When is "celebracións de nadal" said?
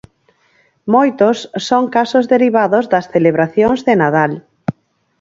3.13-4.31